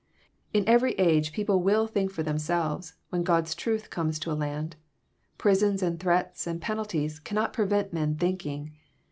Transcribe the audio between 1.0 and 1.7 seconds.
XII. 321 age people